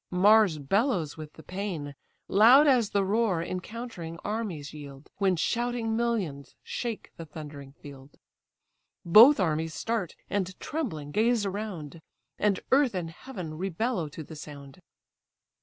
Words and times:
Mars 0.09 0.57
bellows 0.57 1.15
with 1.15 1.33
the 1.33 1.43
pain: 1.43 1.93
Loud 2.27 2.65
as 2.65 2.89
the 2.89 3.05
roar 3.05 3.43
encountering 3.43 4.17
armies 4.23 4.73
yield, 4.73 5.11
When 5.19 5.35
shouting 5.35 5.95
millions 5.95 6.55
shake 6.63 7.11
the 7.17 7.25
thundering 7.27 7.73
field. 7.73 8.17
Both 9.05 9.39
armies 9.39 9.75
start, 9.75 10.15
and 10.27 10.59
trembling 10.59 11.11
gaze 11.11 11.45
around; 11.45 12.01
And 12.39 12.61
earth 12.71 12.95
and 12.95 13.11
heaven 13.11 13.59
re 13.59 13.69
bellow 13.69 14.09
to 14.09 14.23
the 14.23 14.35
sound. 14.35 14.81